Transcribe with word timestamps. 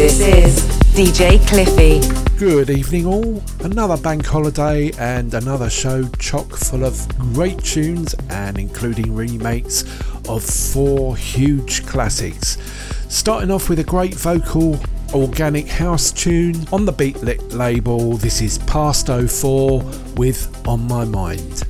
This 0.00 0.20
is 0.20 0.62
DJ 0.94 1.36
Cliffie. 1.40 2.38
Good 2.38 2.70
evening, 2.70 3.04
all. 3.04 3.42
Another 3.62 3.98
bank 3.98 4.24
holiday 4.24 4.92
and 4.98 5.34
another 5.34 5.68
show 5.68 6.08
chock 6.18 6.48
full 6.56 6.86
of 6.86 7.06
great 7.34 7.62
tunes 7.62 8.14
and 8.30 8.56
including 8.56 9.14
remakes 9.14 9.82
of 10.26 10.42
four 10.42 11.18
huge 11.18 11.84
classics. 11.84 12.56
Starting 13.10 13.50
off 13.50 13.68
with 13.68 13.80
a 13.80 13.84
great 13.84 14.14
vocal 14.14 14.80
organic 15.12 15.68
house 15.68 16.10
tune 16.10 16.66
on 16.72 16.86
the 16.86 16.94
Beatlit 16.94 17.52
label. 17.52 18.16
This 18.16 18.40
is 18.40 18.56
Past 18.60 19.08
04 19.08 19.82
with 20.16 20.66
On 20.66 20.80
My 20.88 21.04
Mind. 21.04 21.64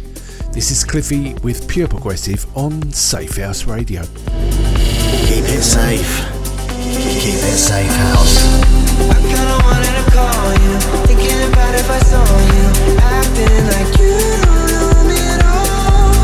This 0.52 0.70
is 0.70 0.84
Cliffie 0.84 1.36
with 1.42 1.66
Pure 1.66 1.88
Progressive 1.88 2.46
on 2.56 2.92
Safe 2.92 3.38
House 3.38 3.64
Radio. 3.64 4.02
Keep 4.02 5.46
it 5.50 5.62
safe. 5.62 6.39
Keep 6.80 7.44
it 7.44 7.58
safe 7.58 7.92
house. 7.92 8.36
I 9.10 9.18
kinda 9.20 9.56
wanted 9.68 9.94
to 10.00 10.04
call 10.16 10.48
you, 10.64 10.74
thinking 11.06 11.42
about 11.52 11.74
if 11.74 11.90
I 11.90 12.00
saw 12.10 12.24
you, 12.56 12.66
acting 12.96 13.64
like 13.72 13.92
you 14.00 14.16
don't 14.40 14.64
know 14.72 15.04
me 15.08 15.18
at 15.34 15.42
all. 15.44 16.14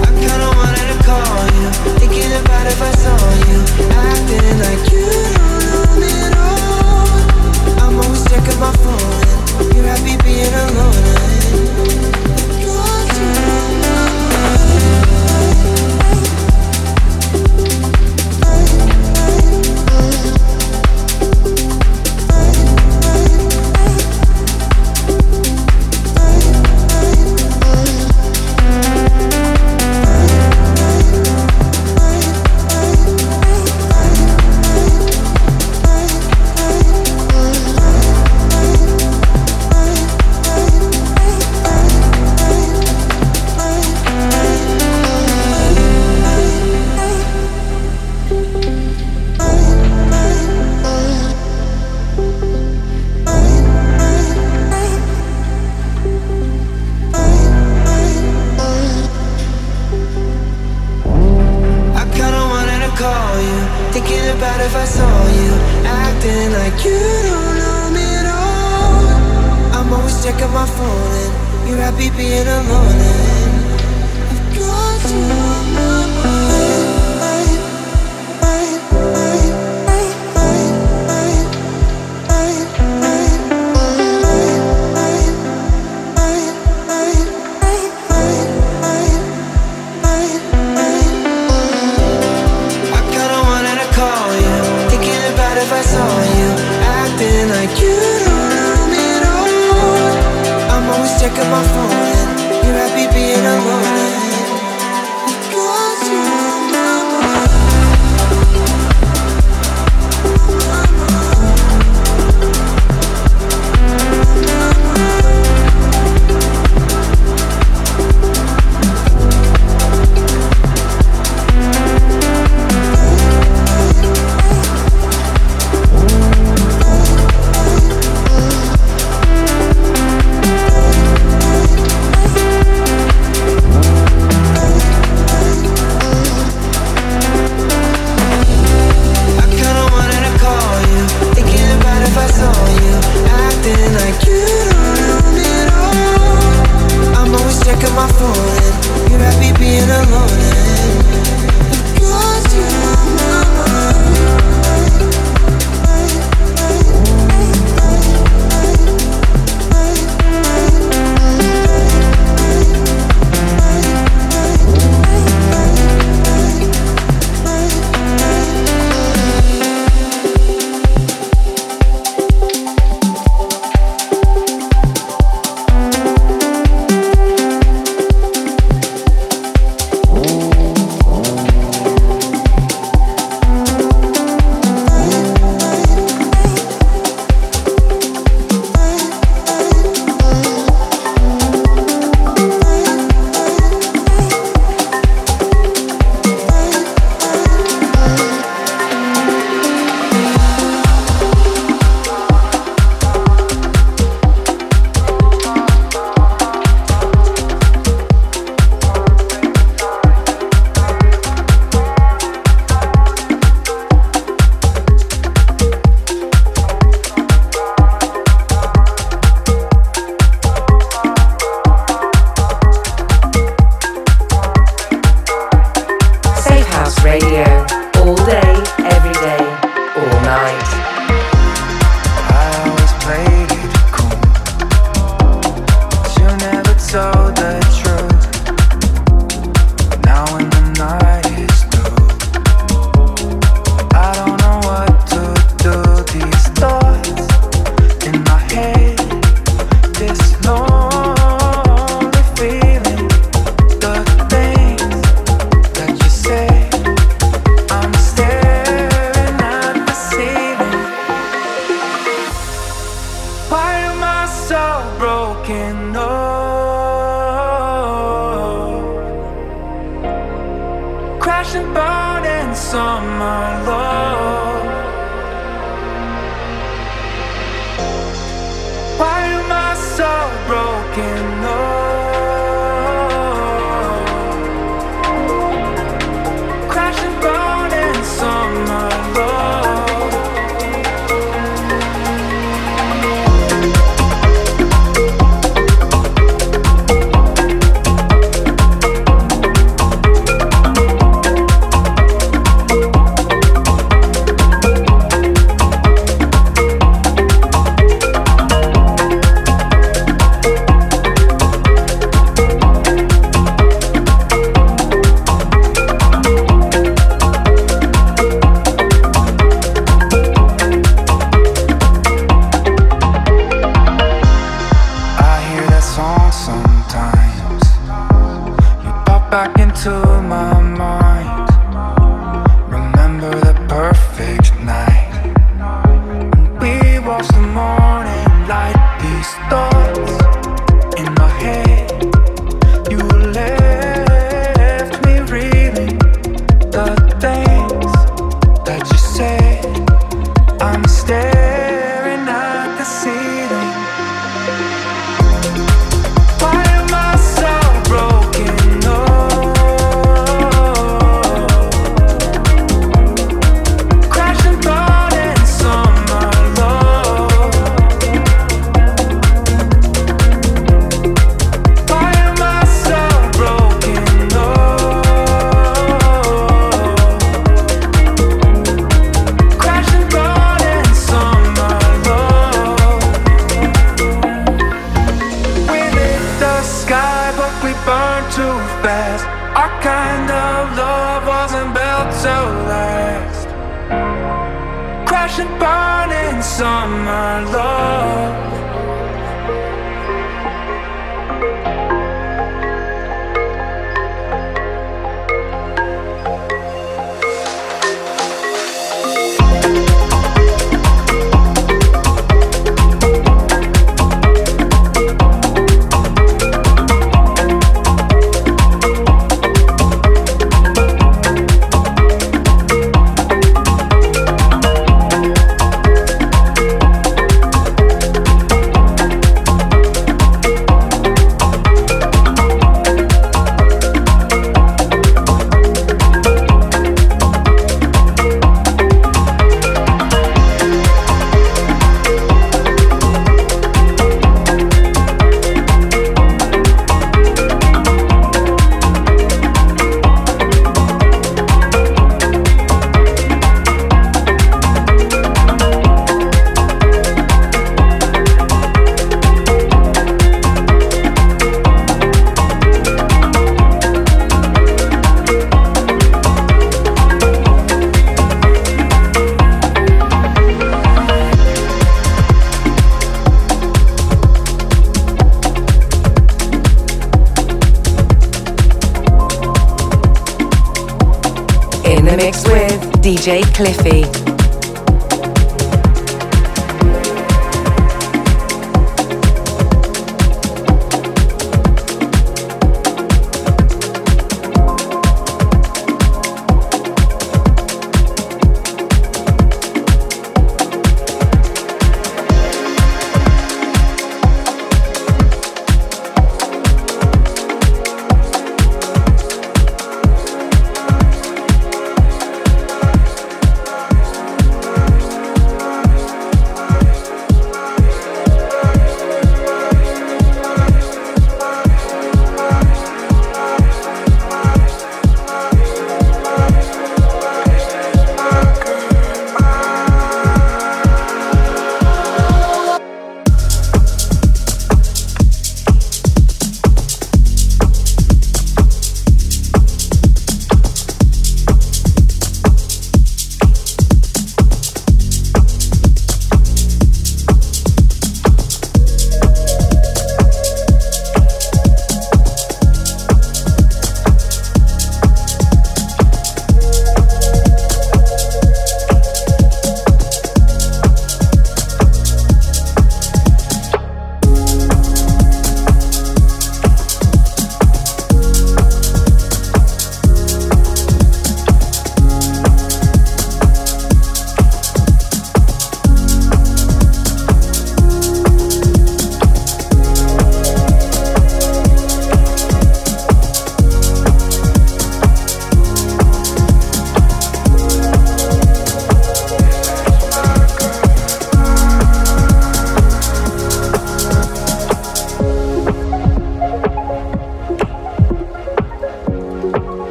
I 0.00 0.10
kinda 0.24 0.48
wanted 0.58 0.86
to 0.92 0.96
call 1.04 1.44
you, 1.58 1.68
thinking 2.00 2.32
about 2.40 2.66
if 2.72 2.80
I 2.80 2.92
saw 3.04 3.20
you, 3.48 3.58
acting 4.08 4.56
like 4.64 4.84
you 4.92 5.08
know 5.68 5.86
me 6.00 6.10
at 6.26 6.34
all. 6.48 7.08
I'm 7.82 7.94
always 8.00 8.24
checking 8.30 8.58
my 8.58 8.72
phone, 8.82 9.12
you're 9.74 9.84
happy 9.92 10.16
being 10.24 10.54
alone. 10.54 11.13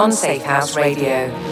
On 0.00 0.12
Safe 0.12 0.42
House 0.42 0.76
Radio. 0.76 1.49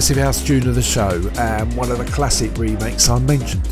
Progressive 0.00 0.24
house 0.24 0.42
tune 0.42 0.66
of 0.66 0.74
the 0.74 0.80
show 0.80 1.30
and 1.36 1.76
one 1.76 1.90
of 1.90 1.98
the 1.98 2.06
classic 2.06 2.56
remakes 2.56 3.10
I 3.10 3.18
mentioned. 3.18 3.62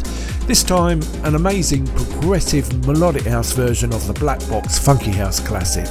This 0.47 0.63
time, 0.63 1.01
an 1.25 1.37
amazing 1.37 1.87
progressive 1.87 2.87
melodic 2.87 3.25
house 3.25 3.53
version 3.53 3.95
of 3.95 4.07
the 4.07 4.13
Black 4.13 4.39
Box 4.51 4.79
Funky 4.79 5.11
House 5.11 5.41
classic. 5.41 5.87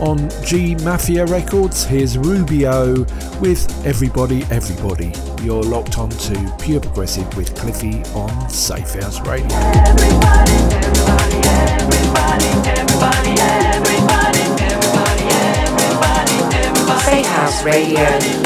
On 0.00 0.30
G 0.42 0.76
Mafia 0.76 1.26
Records, 1.26 1.84
here's 1.84 2.16
Rubio 2.16 3.00
with 3.38 3.70
Everybody 3.84 4.44
Everybody. 4.44 5.12
You're 5.44 5.62
locked 5.62 5.98
on 5.98 6.08
to 6.08 6.56
Pure 6.58 6.80
Progressive 6.80 7.36
with 7.36 7.54
Cliffie 7.54 8.02
on 8.16 8.48
Safe 8.48 8.94
House 8.94 9.20
Radio. 9.26 9.46
Everybody, 9.58 10.52
everybody, 10.72 11.36
everybody, 11.84 12.46
Safe 17.04 17.26
House 17.26 17.62
Radio. 17.62 18.45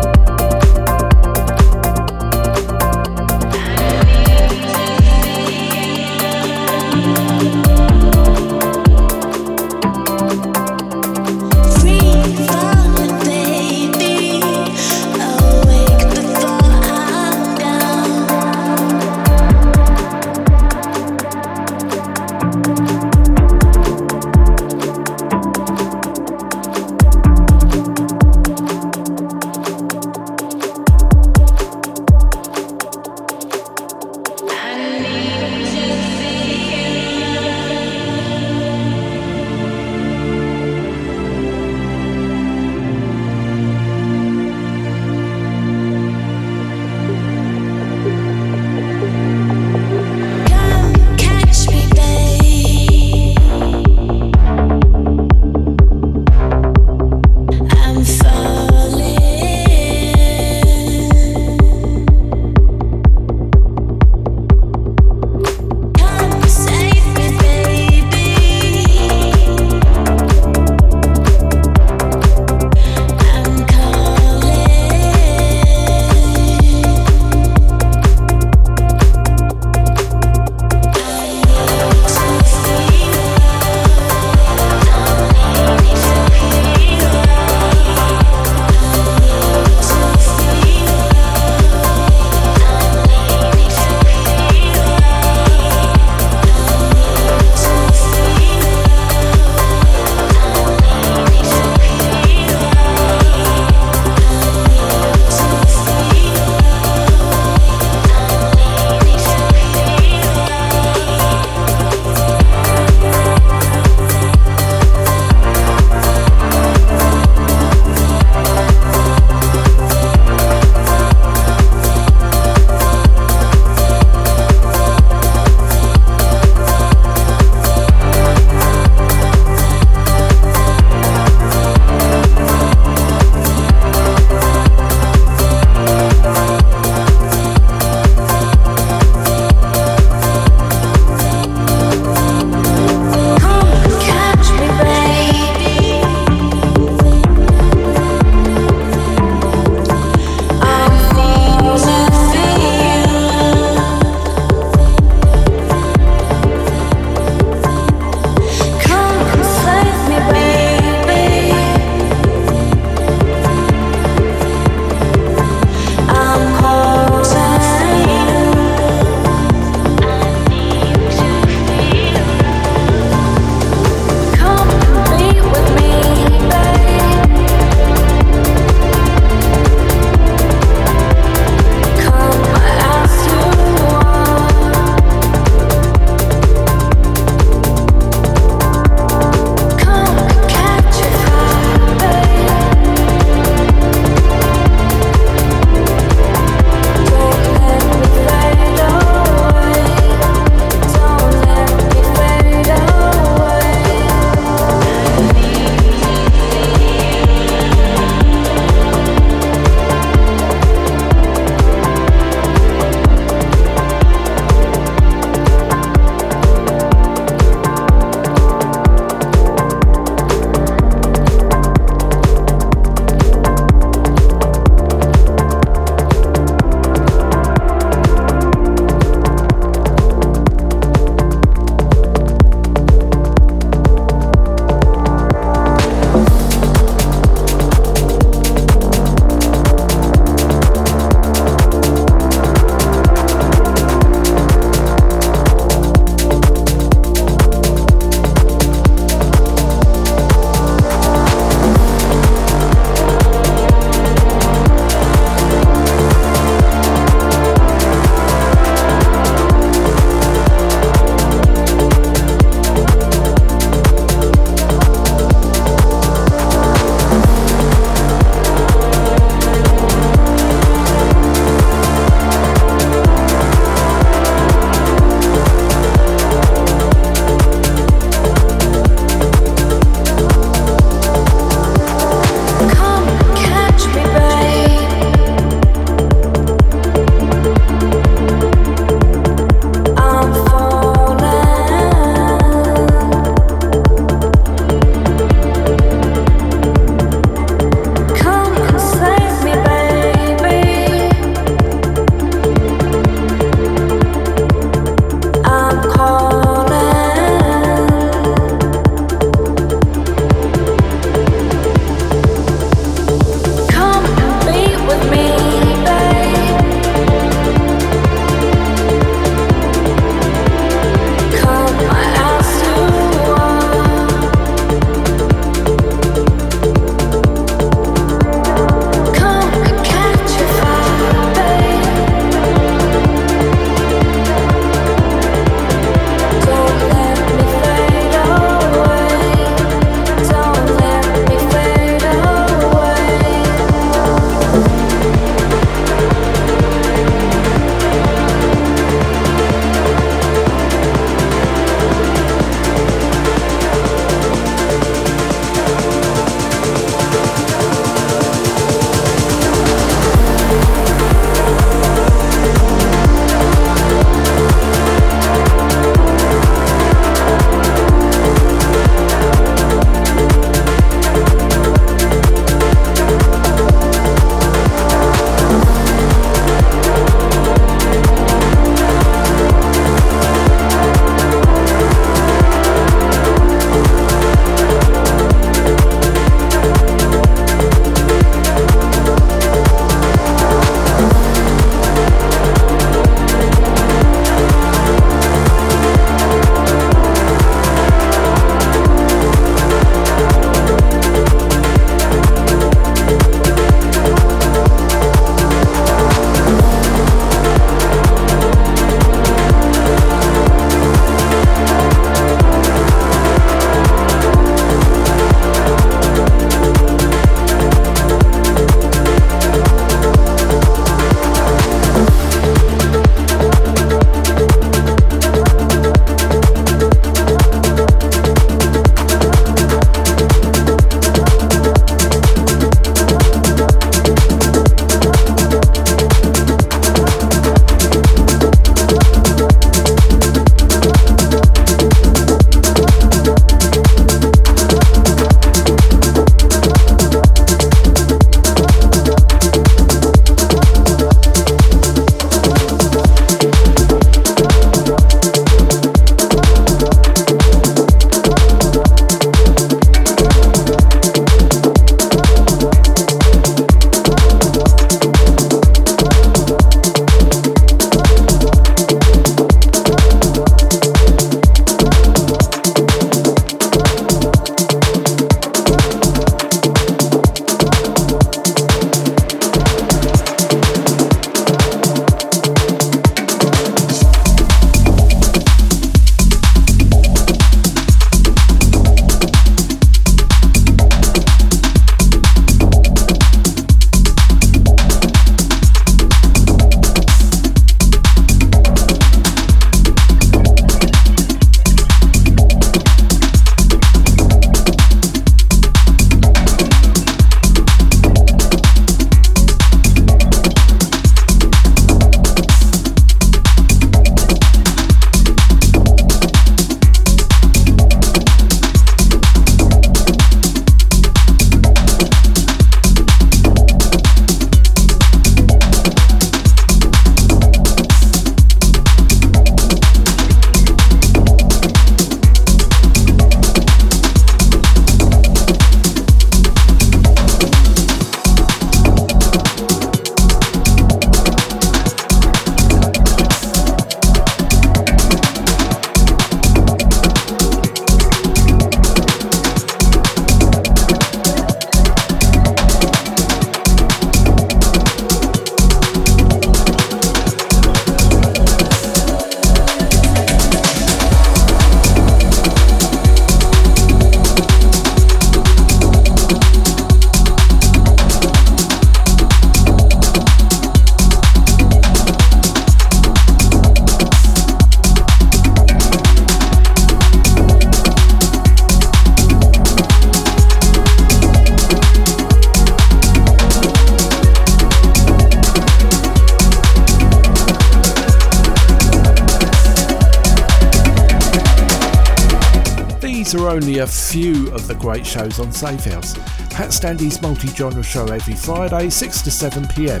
Only 593.52 593.80
a 593.80 593.86
few 593.86 594.50
of 594.54 594.66
the 594.66 594.74
great 594.74 595.06
shows 595.06 595.38
on 595.38 595.52
Safe 595.52 595.84
House. 595.84 596.14
HatStandy's 596.54 597.20
multi-genre 597.20 597.82
show 597.82 598.06
every 598.06 598.32
Friday, 598.32 598.88
6 598.88 599.20
to 599.20 599.30
7 599.30 599.68
pm. 599.68 600.00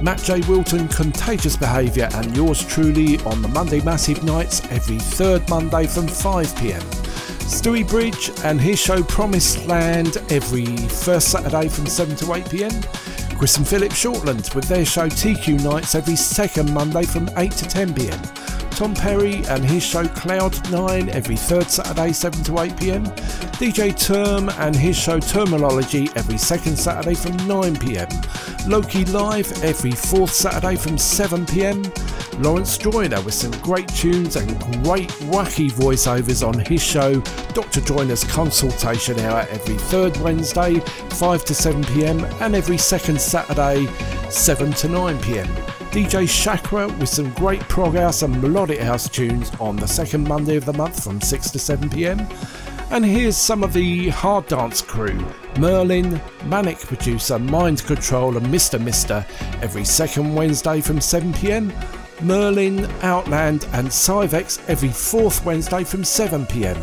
Matt 0.00 0.22
J. 0.22 0.40
Wilton, 0.42 0.86
Contagious 0.86 1.56
Behaviour, 1.56 2.08
and 2.14 2.36
yours 2.36 2.64
truly 2.64 3.18
on 3.22 3.42
the 3.42 3.48
Monday 3.48 3.80
Massive 3.80 4.22
Nights 4.22 4.62
every 4.70 5.00
third 5.00 5.48
Monday 5.50 5.88
from 5.88 6.06
5 6.06 6.56
pm. 6.58 6.80
Stewie 7.50 7.88
Bridge 7.88 8.30
and 8.44 8.60
his 8.60 8.78
show 8.78 9.02
Promised 9.02 9.66
Land 9.66 10.18
every 10.30 10.76
first 10.86 11.32
Saturday 11.32 11.68
from 11.68 11.86
7 11.86 12.14
to 12.14 12.34
8 12.34 12.48
pm. 12.48 12.82
Chris 13.36 13.56
and 13.56 13.66
Philip 13.66 13.90
Shortland 13.90 14.54
with 14.54 14.68
their 14.68 14.84
show 14.84 15.08
TQ 15.08 15.64
Nights 15.64 15.96
every 15.96 16.14
second 16.14 16.72
Monday 16.72 17.02
from 17.02 17.28
8 17.36 17.50
to 17.50 17.66
10 17.66 17.94
pm. 17.94 18.20
Tom 18.76 18.92
Perry 18.92 19.42
and 19.46 19.64
his 19.64 19.82
show 19.82 20.04
Cloud9 20.04 21.08
every 21.08 21.34
third 21.34 21.70
Saturday 21.70 22.12
7 22.12 22.44
to 22.44 22.60
8 22.60 22.76
pm. 22.76 23.04
DJ 23.56 23.98
Term 23.98 24.50
and 24.58 24.76
his 24.76 24.94
show 24.94 25.18
Terminology 25.18 26.10
every 26.14 26.36
second 26.36 26.76
Saturday 26.76 27.14
from 27.14 27.34
9 27.48 27.74
pm. 27.76 28.06
Loki 28.68 29.06
Live 29.06 29.50
every 29.64 29.92
fourth 29.92 30.30
Saturday 30.30 30.76
from 30.76 30.98
7 30.98 31.46
pm. 31.46 31.84
Lawrence 32.40 32.76
Joyner 32.76 33.22
with 33.22 33.32
some 33.32 33.50
great 33.62 33.88
tunes 33.88 34.36
and 34.36 34.60
great 34.84 35.08
wacky 35.30 35.72
voiceovers 35.72 36.46
on 36.46 36.58
his 36.58 36.82
show 36.82 37.18
Dr. 37.54 37.80
Joyner's 37.80 38.24
Consultation 38.24 39.18
Hour 39.20 39.46
every 39.50 39.76
third 39.76 40.14
Wednesday 40.18 40.80
5 40.80 41.44
to 41.46 41.54
7 41.54 41.82
pm 41.82 42.22
and 42.42 42.54
every 42.54 42.76
second 42.76 43.18
Saturday 43.18 43.86
7 44.28 44.70
to 44.72 44.88
9 44.88 45.18
pm. 45.22 45.75
DJ 45.96 46.28
Shakra 46.28 46.88
with 46.98 47.08
some 47.08 47.30
great 47.32 47.62
prog 47.70 47.94
house 47.94 48.20
and 48.20 48.38
melodic 48.42 48.80
house 48.80 49.08
tunes 49.08 49.50
on 49.58 49.76
the 49.76 49.88
second 49.88 50.28
Monday 50.28 50.56
of 50.56 50.66
the 50.66 50.72
month 50.74 51.02
from 51.02 51.22
6 51.22 51.50
to 51.52 51.58
7 51.58 51.88
pm. 51.88 52.20
And 52.90 53.02
here's 53.02 53.34
some 53.34 53.64
of 53.64 53.72
the 53.72 54.10
hard 54.10 54.46
dance 54.46 54.82
crew 54.82 55.18
Merlin, 55.58 56.20
Manic 56.44 56.76
Producer, 56.80 57.38
Mind 57.38 57.82
Control, 57.84 58.36
and 58.36 58.44
Mr. 58.48 58.78
Mister 58.78 59.24
every 59.62 59.86
second 59.86 60.34
Wednesday 60.34 60.82
from 60.82 61.00
7 61.00 61.32
pm. 61.32 61.72
Merlin, 62.20 62.84
Outland, 63.00 63.66
and 63.72 63.88
Cyvex 63.88 64.62
every 64.68 64.90
fourth 64.90 65.46
Wednesday 65.46 65.82
from 65.82 66.04
7 66.04 66.44
pm. 66.44 66.76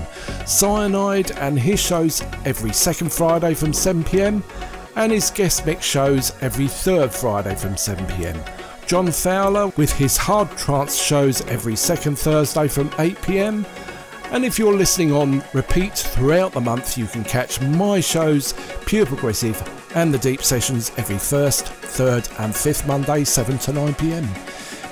Cyanide 0.47 1.33
and 1.33 1.59
his 1.59 1.79
shows 1.79 2.23
every 2.45 2.73
second 2.73 3.13
Friday 3.13 3.53
from 3.53 3.73
7 3.73 4.03
pm. 4.03 4.43
And 4.95 5.11
his 5.11 5.29
guest 5.29 5.67
mix 5.67 5.85
shows 5.85 6.33
every 6.41 6.67
third 6.67 7.13
Friday 7.13 7.53
from 7.53 7.77
7 7.77 8.07
pm. 8.07 8.43
John 8.87 9.11
Fowler 9.11 9.67
with 9.77 9.91
his 9.91 10.17
hard 10.17 10.49
trance 10.57 10.95
shows 10.95 11.41
every 11.47 11.75
second 11.75 12.17
Thursday 12.17 12.67
from 12.67 12.89
8pm. 12.91 13.65
And 14.31 14.43
if 14.43 14.59
you're 14.59 14.75
listening 14.75 15.11
on 15.11 15.43
repeat 15.53 15.93
throughout 15.93 16.53
the 16.53 16.61
month, 16.61 16.97
you 16.97 17.07
can 17.07 17.23
catch 17.23 17.61
my 17.61 17.99
shows, 17.99 18.53
Pure 18.85 19.05
Progressive, 19.07 19.61
and 19.95 20.13
the 20.13 20.17
Deep 20.17 20.41
Sessions 20.41 20.91
every 20.97 21.17
first, 21.17 21.67
third, 21.67 22.27
and 22.39 22.55
fifth 22.55 22.87
Monday, 22.87 23.23
7 23.23 23.57
to 23.59 23.73
9 23.73 23.93
pm. 23.95 24.27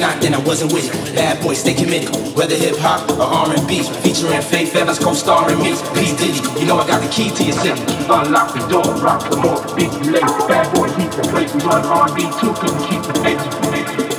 not, 0.00 0.20
then 0.20 0.34
I 0.34 0.38
wasn't 0.38 0.72
with 0.72 0.88
it. 0.88 1.14
Bad 1.14 1.42
boys, 1.42 1.60
stay 1.60 1.74
committed. 1.74 2.10
Whether 2.34 2.56
hip 2.56 2.76
hop 2.78 3.08
or 3.10 3.22
R&B, 3.22 3.82
featuring 4.02 4.40
Faith 4.40 4.74
Evans 4.74 4.98
co-starring 4.98 5.58
me. 5.58 5.76
P 5.94 6.16
Diddy, 6.16 6.40
you 6.58 6.66
know 6.66 6.78
I 6.78 6.86
got 6.86 7.02
the 7.02 7.08
key 7.08 7.30
to 7.30 7.44
your 7.44 7.56
city. 7.56 7.80
Unlock 8.08 8.54
the 8.54 8.66
door, 8.66 8.94
rock 9.04 9.28
the 9.30 9.36
more, 9.36 9.60
beat 9.76 9.92
you 10.04 10.12
late. 10.12 10.24
Bad 10.48 10.74
boys, 10.74 10.94
keep 10.96 11.10
the 11.12 11.28
place. 11.30 11.54
We 11.54 11.60
run 11.60 11.84
R&B 11.84 12.22
too, 12.40 12.52
couldn't 12.54 12.88
keep 12.88 13.02
the 13.02 13.14
pace. 13.22 14.09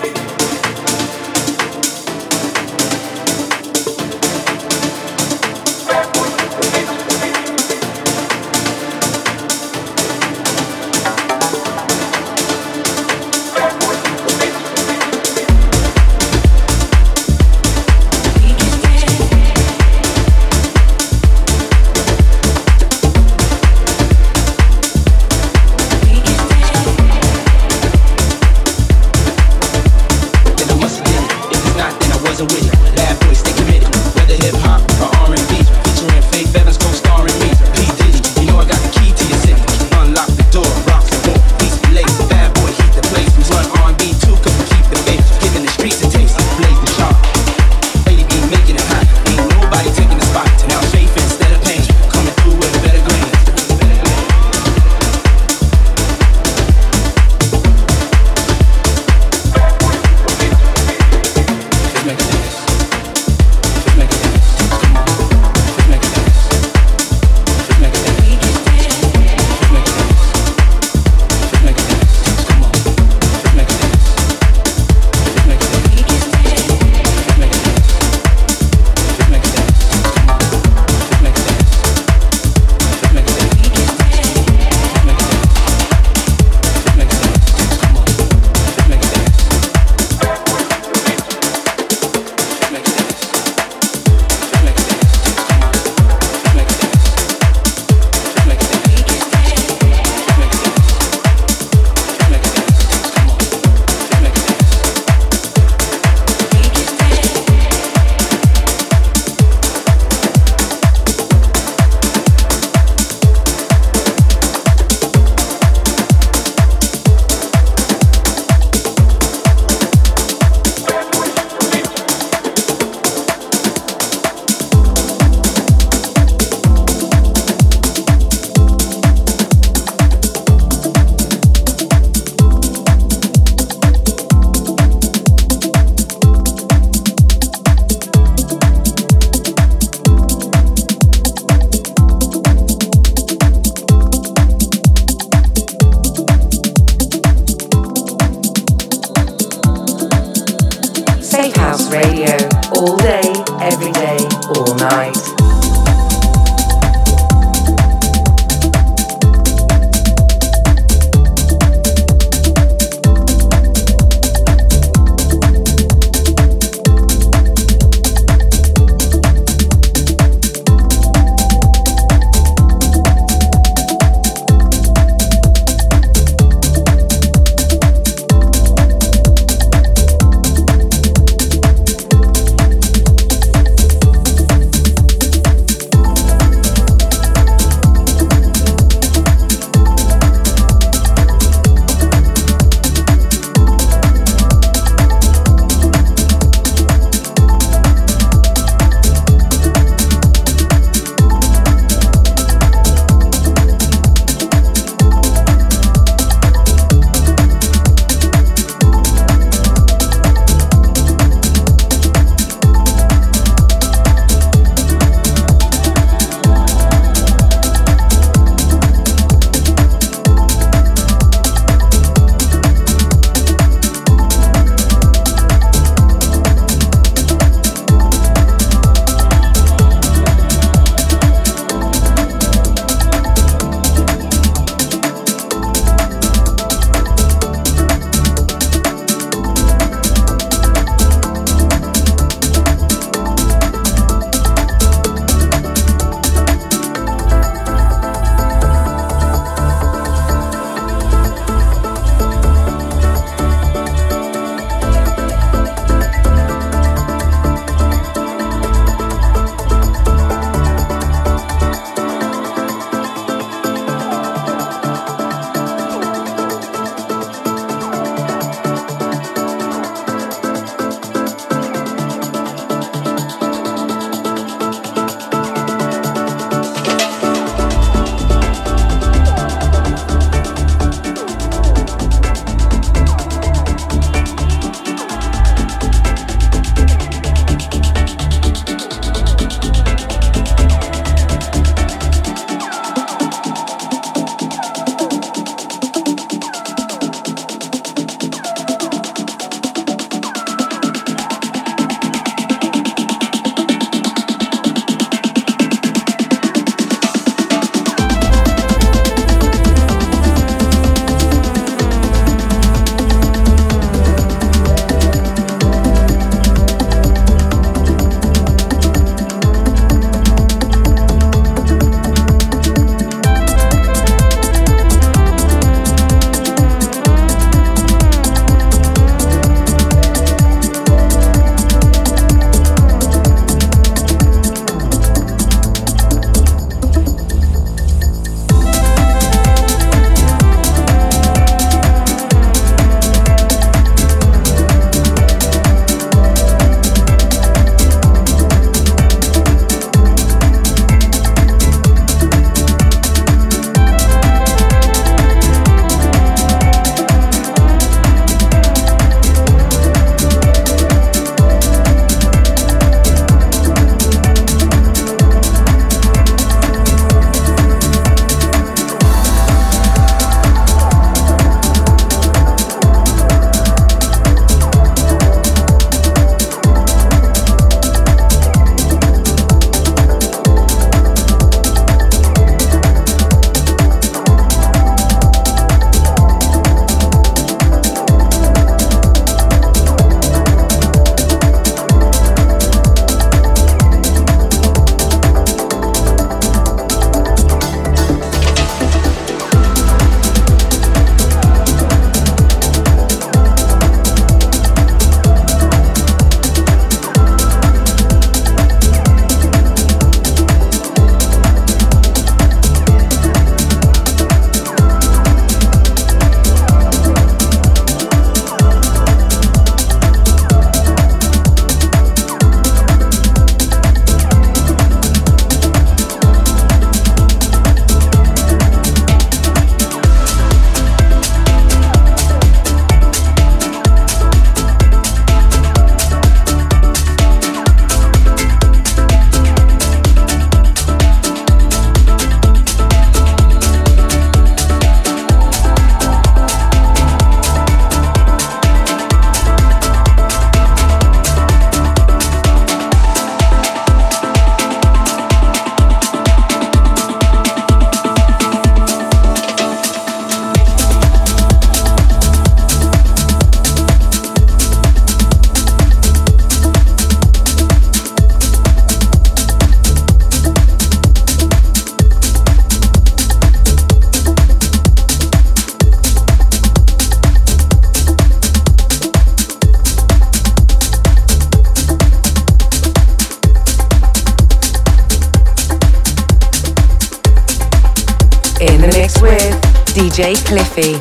Cliffie. 490.36 491.01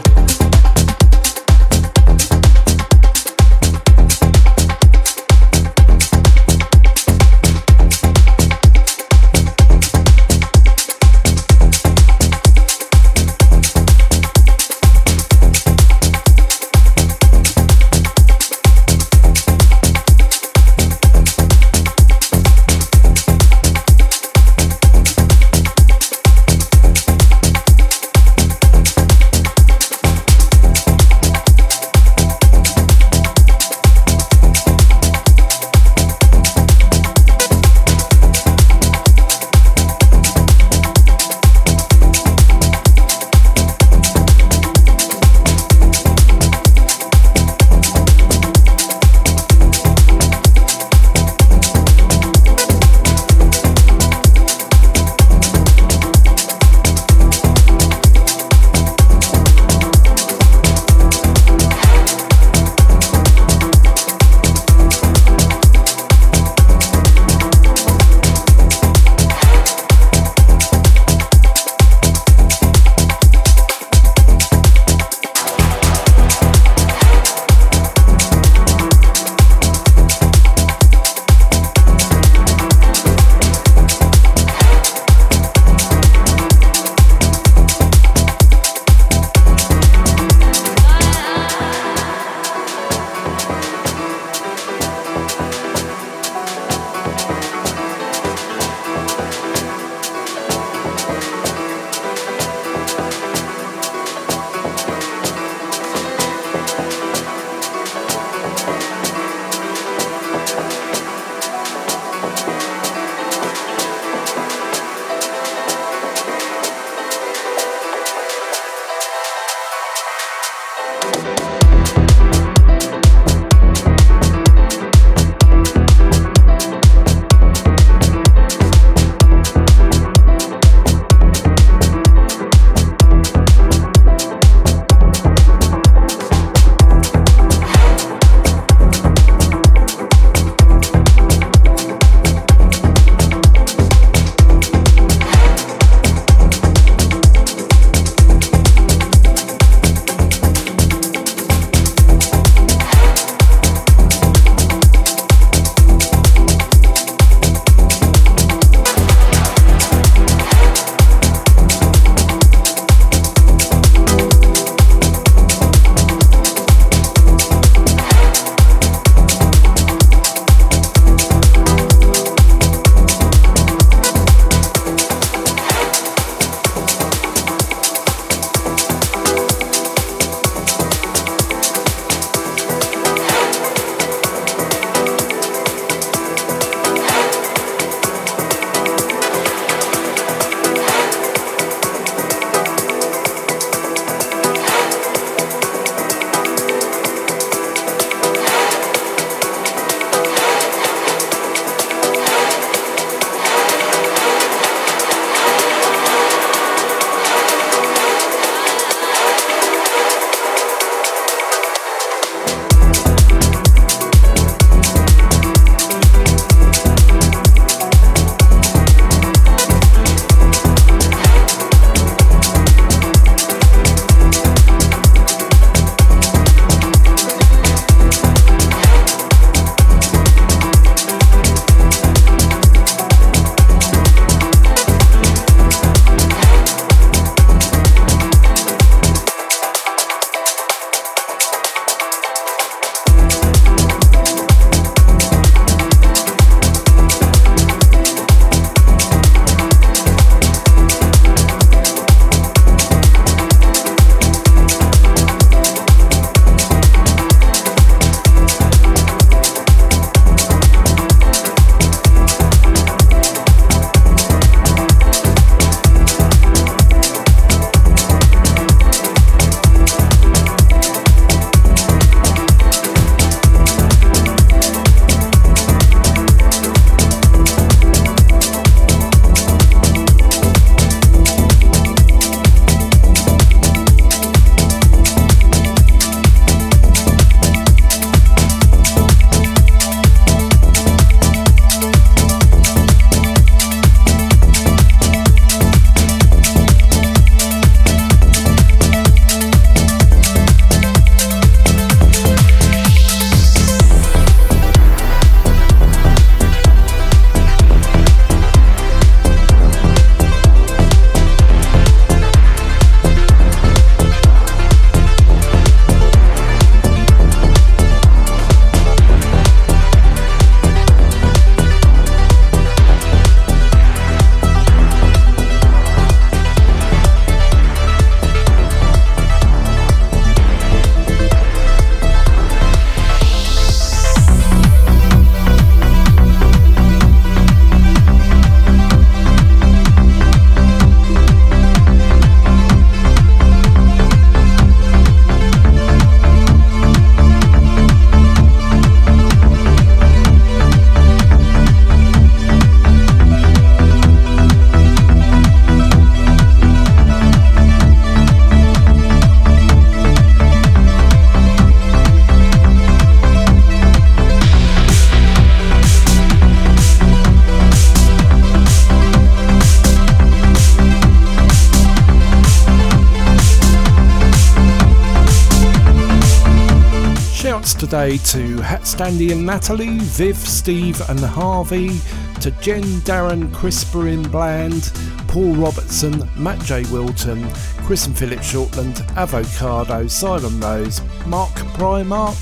Standy 379.01 379.32
and 379.32 379.47
Natalie, 379.47 379.97
Viv, 379.98 380.36
Steve 380.36 381.01
and 381.09 381.20
Harvey, 381.20 381.98
to 382.43 382.51
Jen, 382.60 382.82
Darren, 383.01 383.51
Crispin 383.51 384.20
Bland, 384.24 384.93
Paul 385.27 385.55
Robertson, 385.55 386.28
Matt 386.36 386.59
J. 386.66 386.82
Wilton, 386.93 387.51
Chris 387.86 388.05
and 388.05 388.14
Philip 388.14 388.40
Shortland, 388.40 389.01
Avocado, 389.16 390.06
Silent 390.06 390.62
Rose, 390.62 391.01
Mark 391.24 391.48
Primark, 391.78 392.36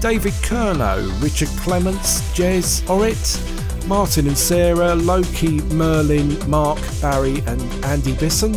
David 0.00 0.34
Kerno, 0.44 1.10
Richard 1.20 1.48
Clements, 1.58 2.20
Jez 2.38 2.88
Orit, 2.88 3.88
Martin 3.88 4.28
and 4.28 4.38
Sarah, 4.38 4.94
Loki, 4.94 5.60
Merlin, 5.72 6.38
Mark, 6.48 6.78
Barry 7.02 7.38
and 7.48 7.60
Andy 7.84 8.14
Bisson, 8.14 8.54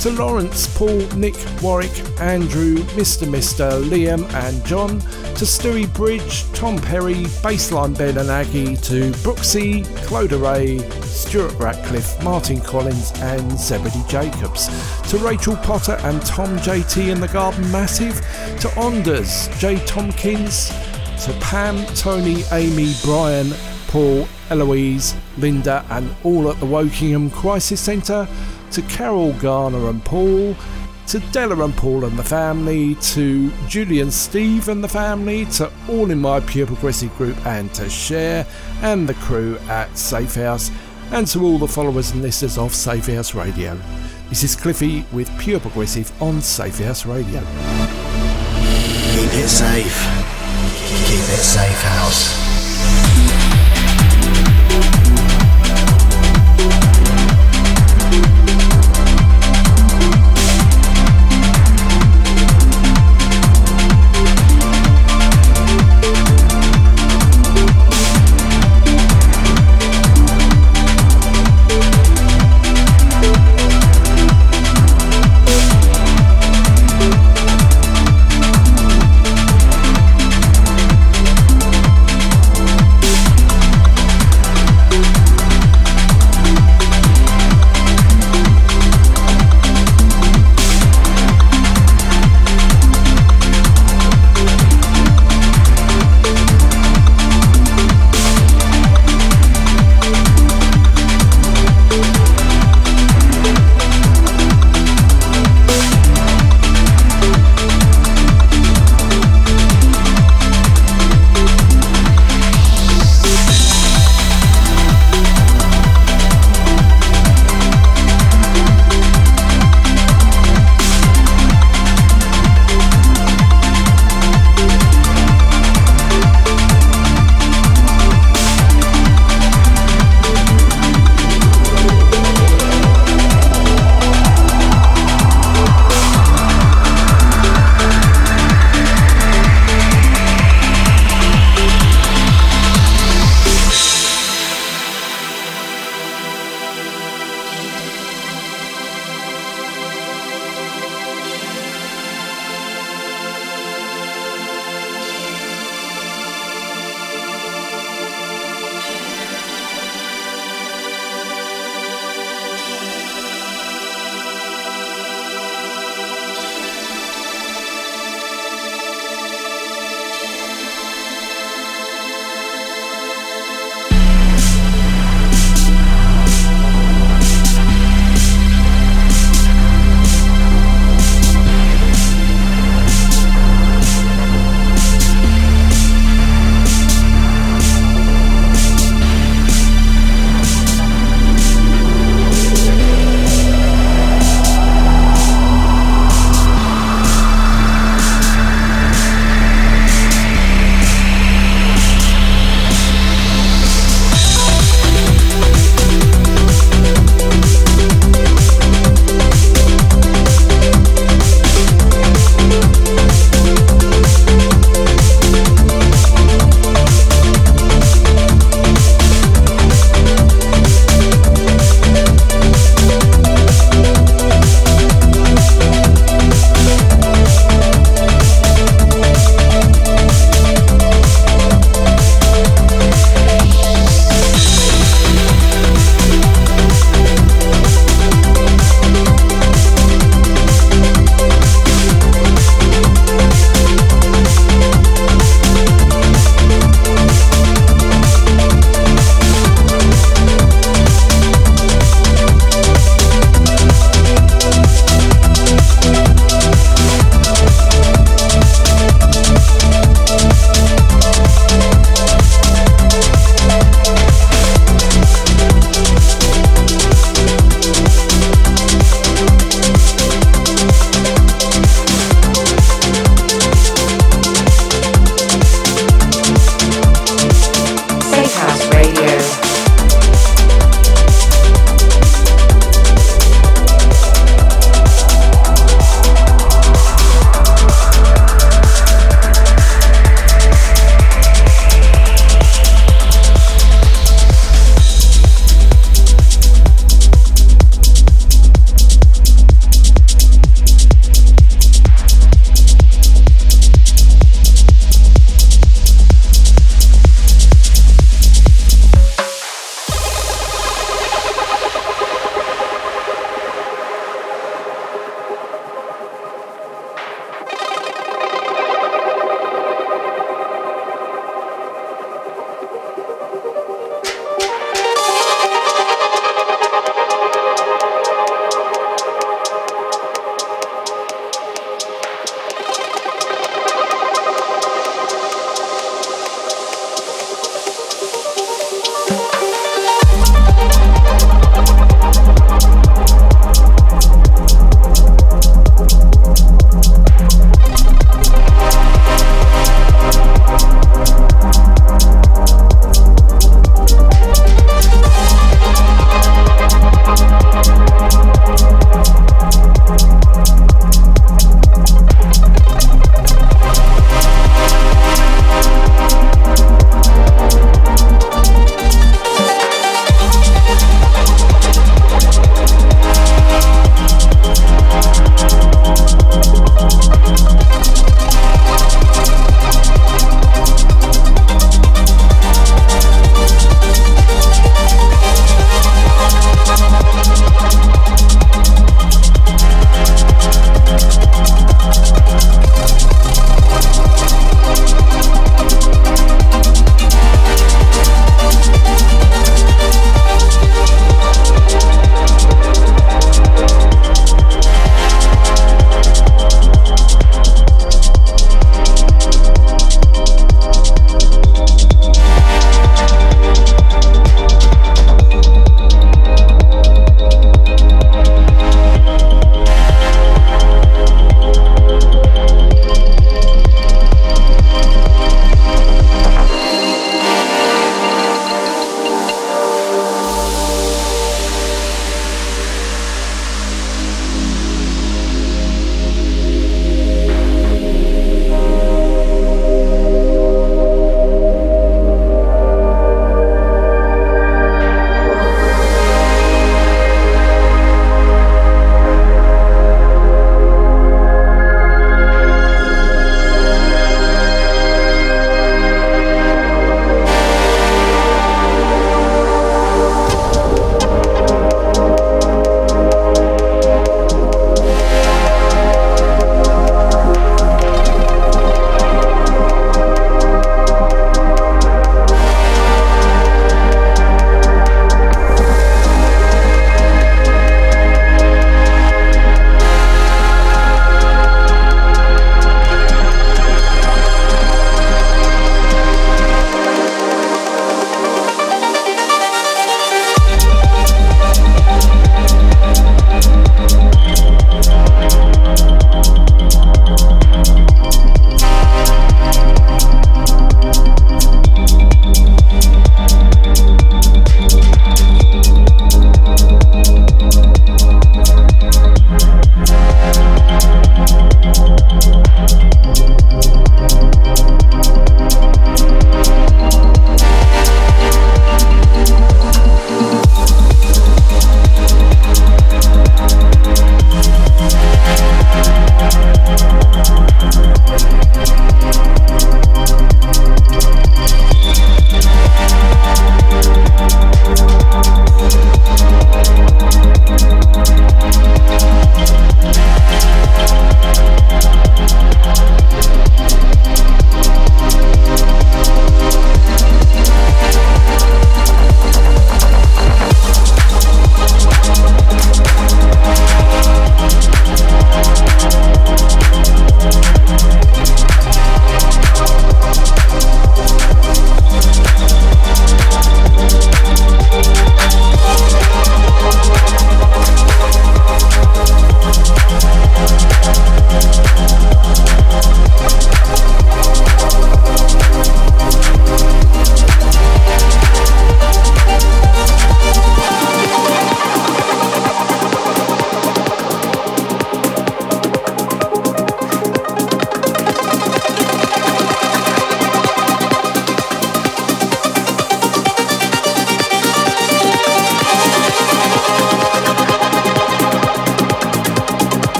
to 0.00 0.10
Lawrence, 0.12 0.66
Paul, 0.78 0.98
Nick, 1.16 1.34
Warwick, 1.60 1.92
Andrew, 2.20 2.76
Mr. 2.94 3.26
Mr, 3.26 3.82
Liam 3.82 4.32
and 4.34 4.64
John, 4.64 5.00
to 5.00 5.44
Stewie 5.44 5.92
Bridge, 5.92 6.44
Tom 6.52 6.78
Perry, 6.78 7.24
Baseline 7.42 7.98
Ben 7.98 8.16
and 8.16 8.30
Aggie, 8.30 8.76
to 8.76 9.10
Brooksy, 9.22 9.84
Claude 10.06 10.32
Ray, 10.32 10.78
Stuart 11.02 11.52
Ratcliffe, 11.58 12.22
Martin 12.22 12.60
Collins 12.60 13.12
and 13.16 13.58
Zebedee 13.58 14.04
Jacobs, 14.08 14.68
to 15.10 15.18
Rachel 15.18 15.56
Potter 15.56 15.98
and 16.04 16.22
Tom 16.22 16.56
JT 16.58 17.08
in 17.08 17.20
the 17.20 17.28
Garden 17.28 17.70
Massive, 17.72 18.16
to 18.60 18.68
Onders, 18.80 19.48
Jay 19.58 19.84
Tompkins, 19.84 20.68
to 21.24 21.32
Pam, 21.40 21.84
Tony, 21.96 22.44
Amy, 22.52 22.94
Brian, 23.02 23.52
Paul, 23.88 24.28
Eloise, 24.50 25.16
Linda 25.38 25.84
and 25.90 26.14
all 26.22 26.50
at 26.50 26.60
the 26.60 26.66
Wokingham 26.66 27.32
Crisis 27.32 27.80
Centre, 27.80 28.28
to 28.72 28.82
Carol 28.82 29.32
Garner 29.34 29.88
and 29.88 30.04
Paul, 30.04 30.54
to 31.08 31.20
Della 31.32 31.64
and 31.64 31.74
Paul 31.74 32.04
and 32.04 32.18
the 32.18 32.24
family, 32.24 32.94
to 32.96 33.50
Julie 33.66 34.00
and 34.00 34.12
Steve 34.12 34.68
and 34.68 34.84
the 34.84 34.88
family, 34.88 35.46
to 35.46 35.72
all 35.88 36.10
in 36.10 36.20
my 36.20 36.40
Pure 36.40 36.66
Progressive 36.66 37.16
group, 37.16 37.36
and 37.46 37.72
to 37.74 37.88
Cher 37.88 38.46
and 38.82 39.08
the 39.08 39.14
crew 39.14 39.58
at 39.68 39.96
Safe 39.96 40.34
House, 40.34 40.70
and 41.12 41.26
to 41.28 41.42
all 41.44 41.58
the 41.58 41.68
followers 41.68 42.10
and 42.10 42.22
listeners 42.22 42.58
of 42.58 42.74
Safe 42.74 43.06
House 43.06 43.34
Radio. 43.34 43.78
This 44.28 44.42
is 44.42 44.54
Cliffie 44.54 45.10
with 45.12 45.30
Pure 45.38 45.60
Progressive 45.60 46.12
on 46.22 46.42
Safe 46.42 46.78
House 46.78 47.06
Radio. 47.06 47.40
Keep 49.14 49.32
it 49.32 49.48
safe. 49.48 50.04
Keep 51.06 51.24
it 51.32 51.42
safe 51.42 51.82
house. 51.82 53.37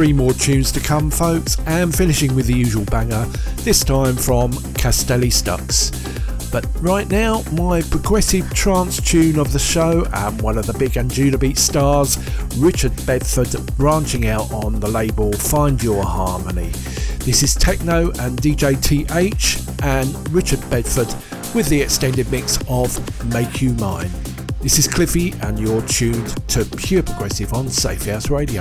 Three 0.00 0.14
more 0.14 0.32
tunes 0.32 0.72
to 0.72 0.80
come, 0.80 1.10
folks, 1.10 1.58
and 1.66 1.94
finishing 1.94 2.34
with 2.34 2.46
the 2.46 2.54
usual 2.54 2.86
banger, 2.86 3.26
this 3.56 3.84
time 3.84 4.16
from 4.16 4.50
Castelli 4.72 5.28
Stux. 5.28 5.92
But 6.50 6.66
right 6.80 7.06
now, 7.10 7.42
my 7.52 7.82
progressive 7.82 8.50
trance 8.54 8.98
tune 8.98 9.38
of 9.38 9.52
the 9.52 9.58
show 9.58 10.06
and 10.14 10.40
one 10.40 10.56
of 10.56 10.64
the 10.64 10.72
big 10.72 10.92
Anjunabeats 10.92 11.58
stars, 11.58 12.16
Richard 12.56 12.94
Bedford, 13.04 13.54
branching 13.76 14.26
out 14.26 14.50
on 14.50 14.80
the 14.80 14.88
label 14.88 15.34
Find 15.34 15.82
Your 15.82 16.02
Harmony. 16.02 16.70
This 17.26 17.42
is 17.42 17.54
Techno 17.54 18.06
and 18.20 18.40
DJ 18.40 18.80
TH 18.82 19.82
and 19.82 20.32
Richard 20.32 20.60
Bedford 20.70 21.14
with 21.54 21.68
the 21.68 21.82
extended 21.82 22.30
mix 22.30 22.58
of 22.70 22.98
Make 23.34 23.60
You 23.60 23.74
Mine. 23.74 24.10
This 24.62 24.78
is 24.78 24.86
Cliffie, 24.86 25.32
and 25.42 25.58
you're 25.58 25.80
tuned 25.82 26.36
to 26.48 26.66
Pure 26.76 27.04
Progressive 27.04 27.54
on 27.54 27.70
Safe 27.70 28.04
House 28.04 28.28
Radio. 28.28 28.60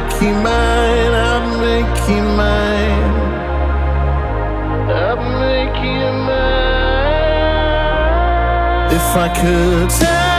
make 0.00 0.22
you 0.22 0.32
mine, 0.32 1.12
I'll 1.12 1.58
make 1.60 2.08
you 2.08 2.22
mine. 2.22 3.14
I'll 4.90 5.16
make 5.40 5.76
you 5.84 6.12
mine. 6.26 6.50
If 8.92 9.16
I 9.16 9.28
could 9.40 10.29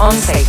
11. 0.00 0.39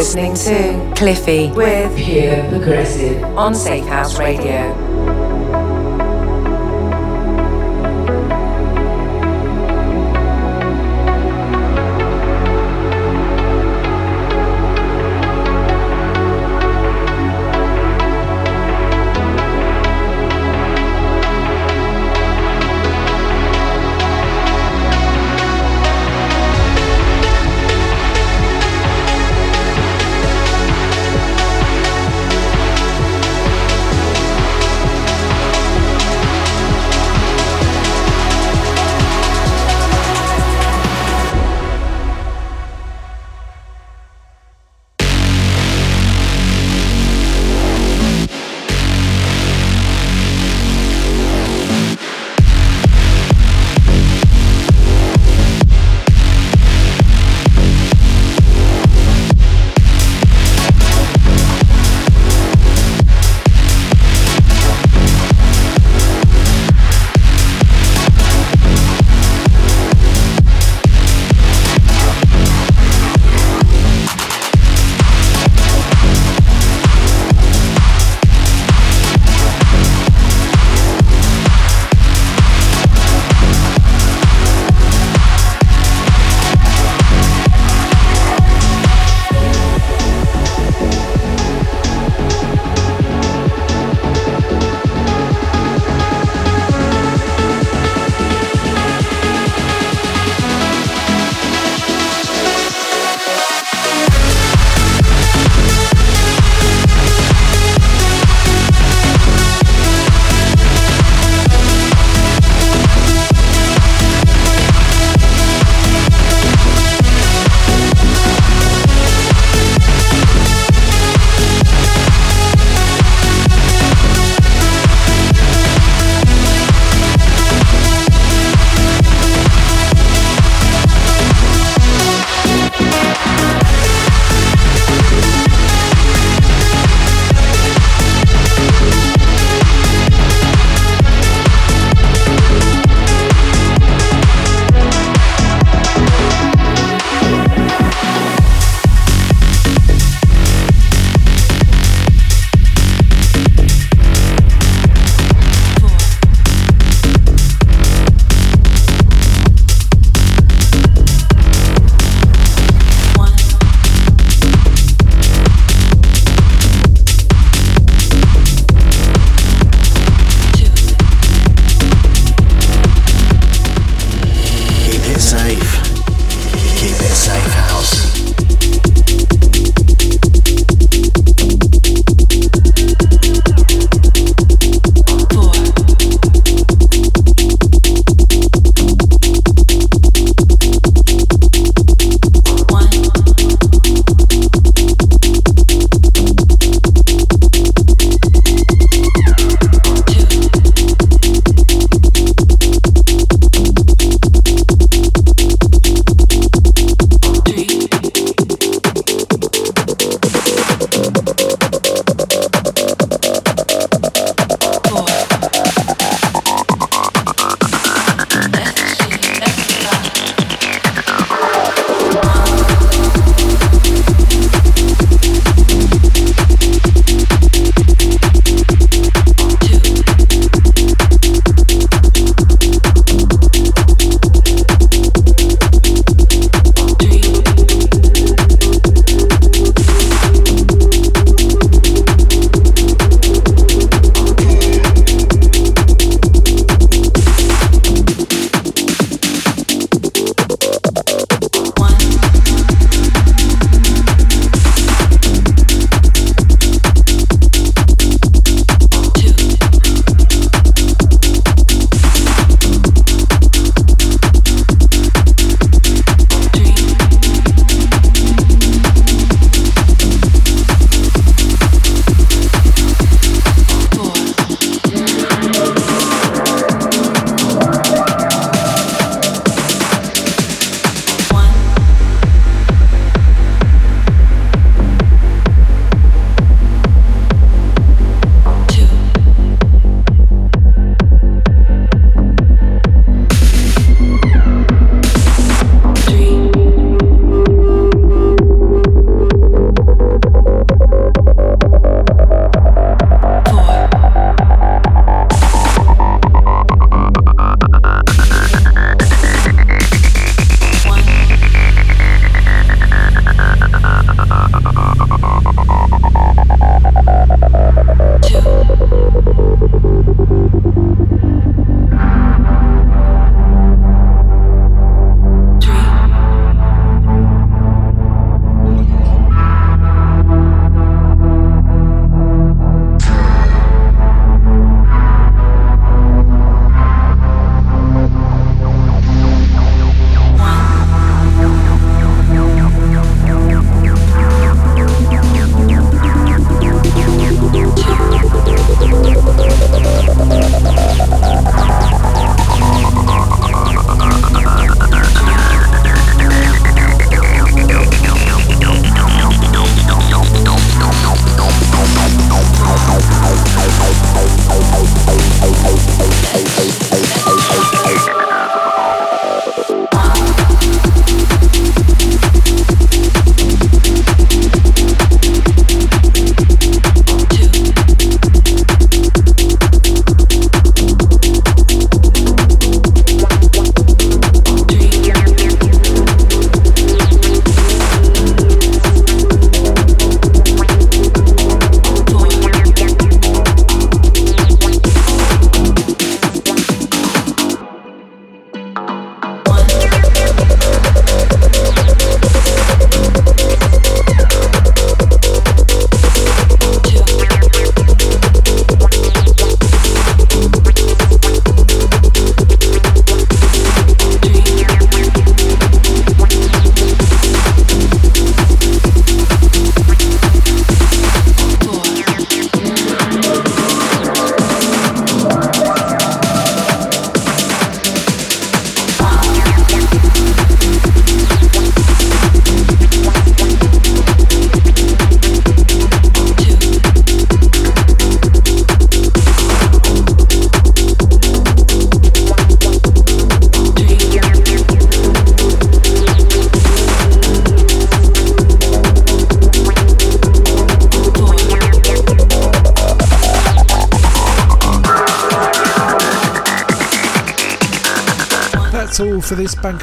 Listening 0.00 0.32
to 0.32 0.94
Cliffie 0.94 1.54
with 1.54 1.94
Pure 1.94 2.48
Progressive 2.48 3.22
on 3.36 3.54
Safe 3.54 3.84
House 3.84 4.18
Radio. 4.18 4.69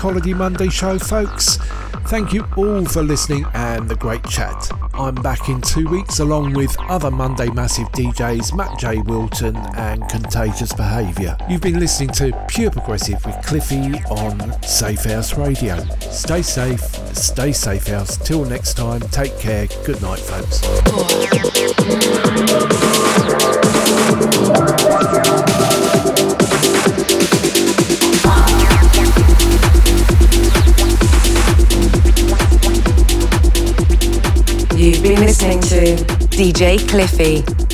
Holiday 0.07 0.33
Monday 0.33 0.69
show, 0.69 0.97
folks. 0.97 1.57
Thank 2.07 2.31
you 2.31 2.47
all 2.55 2.85
for 2.85 3.03
listening 3.03 3.45
and 3.53 3.89
the 3.89 3.95
great 3.97 4.23
chat. 4.23 4.71
I'm 4.93 5.15
back 5.15 5.49
in 5.49 5.59
two 5.59 5.85
weeks 5.89 6.19
along 6.19 6.53
with 6.53 6.73
other 6.83 7.11
Monday 7.11 7.49
Massive 7.49 7.89
DJs 7.89 8.55
Matt 8.55 8.79
J. 8.79 8.99
Wilton 9.01 9.57
and 9.75 10.07
Contagious 10.07 10.71
Behaviour. 10.71 11.35
You've 11.49 11.59
been 11.59 11.81
listening 11.81 12.11
to 12.11 12.31
Pure 12.47 12.71
Progressive 12.71 13.25
with 13.25 13.35
Cliffie 13.45 13.99
on 14.09 14.63
Safe 14.63 15.03
House 15.03 15.37
Radio. 15.37 15.77
Stay 15.99 16.41
safe, 16.41 16.79
stay 17.13 17.51
safe 17.51 17.87
house. 17.87 18.15
Till 18.15 18.45
next 18.45 18.75
time, 18.75 19.01
take 19.01 19.37
care. 19.37 19.67
Good 19.83 20.01
night, 20.01 20.19
folks. 20.19 20.61
DJ 36.37 36.77
Cliffie 36.85 37.66